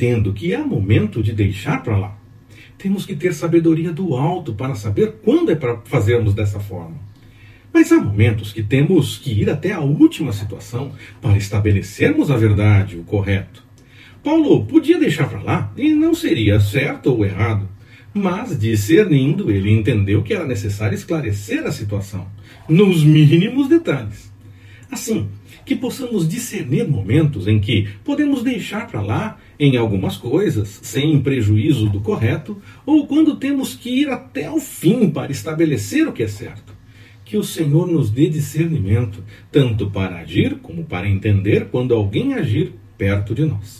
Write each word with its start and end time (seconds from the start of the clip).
entendo 0.00 0.32
que 0.32 0.54
é 0.54 0.58
momento 0.58 1.22
de 1.22 1.32
deixar 1.32 1.82
para 1.82 1.98
lá. 1.98 2.18
Temos 2.78 3.04
que 3.04 3.14
ter 3.14 3.34
sabedoria 3.34 3.92
do 3.92 4.16
alto 4.16 4.54
para 4.54 4.74
saber 4.74 5.16
quando 5.22 5.52
é 5.52 5.54
para 5.54 5.78
fazermos 5.84 6.32
dessa 6.32 6.58
forma. 6.58 6.96
Mas 7.70 7.92
há 7.92 8.00
momentos 8.00 8.50
que 8.50 8.62
temos 8.62 9.18
que 9.18 9.30
ir 9.30 9.50
até 9.50 9.72
a 9.72 9.80
última 9.80 10.32
situação 10.32 10.92
para 11.20 11.36
estabelecermos 11.36 12.30
a 12.30 12.36
verdade, 12.38 12.96
o 12.96 13.04
correto. 13.04 13.62
Paulo 14.24 14.64
podia 14.64 14.98
deixar 14.98 15.28
para 15.28 15.42
lá 15.42 15.72
e 15.76 15.92
não 15.92 16.14
seria 16.14 16.58
certo 16.58 17.12
ou 17.12 17.24
errado. 17.24 17.68
Mas, 18.12 18.58
discernindo, 18.58 19.50
ele 19.50 19.70
entendeu 19.70 20.22
que 20.22 20.32
era 20.32 20.46
necessário 20.46 20.94
esclarecer 20.94 21.64
a 21.64 21.70
situação, 21.70 22.26
nos 22.68 23.04
mínimos 23.04 23.68
detalhes. 23.68 24.32
Assim, 24.90 25.28
que 25.64 25.76
possamos 25.76 26.28
discernir 26.28 26.88
momentos 26.88 27.46
em 27.46 27.60
que 27.60 27.88
podemos 28.02 28.42
deixar 28.42 28.88
para 28.88 29.00
lá 29.00 29.38
em 29.58 29.76
algumas 29.76 30.16
coisas, 30.16 30.80
sem 30.82 31.20
prejuízo 31.20 31.88
do 31.88 32.00
correto, 32.00 32.60
ou 32.84 33.06
quando 33.06 33.36
temos 33.36 33.74
que 33.74 33.88
ir 33.88 34.08
até 34.08 34.50
o 34.50 34.58
fim 34.58 35.08
para 35.08 35.30
estabelecer 35.30 36.08
o 36.08 36.12
que 36.12 36.24
é 36.24 36.28
certo. 36.28 36.74
Que 37.24 37.36
o 37.36 37.44
Senhor 37.44 37.86
nos 37.86 38.10
dê 38.10 38.28
discernimento, 38.28 39.22
tanto 39.52 39.88
para 39.88 40.18
agir 40.18 40.56
como 40.56 40.84
para 40.84 41.08
entender 41.08 41.68
quando 41.70 41.94
alguém 41.94 42.34
agir 42.34 42.72
perto 42.98 43.32
de 43.32 43.44
nós. 43.44 43.78